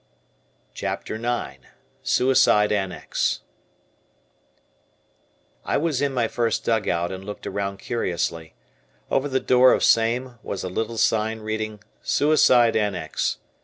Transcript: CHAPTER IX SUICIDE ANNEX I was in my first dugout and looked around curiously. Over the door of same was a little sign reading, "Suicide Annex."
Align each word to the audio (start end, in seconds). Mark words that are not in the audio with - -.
CHAPTER 0.73 1.13
IX 1.17 1.57
SUICIDE 2.01 2.71
ANNEX 2.71 3.41
I 5.63 5.77
was 5.77 6.01
in 6.01 6.11
my 6.11 6.27
first 6.27 6.65
dugout 6.65 7.11
and 7.11 7.23
looked 7.23 7.45
around 7.45 7.77
curiously. 7.77 8.55
Over 9.11 9.29
the 9.29 9.39
door 9.39 9.73
of 9.73 9.83
same 9.83 10.39
was 10.41 10.63
a 10.63 10.69
little 10.69 10.97
sign 10.97 11.41
reading, 11.41 11.83
"Suicide 12.01 12.75
Annex." 12.75 13.37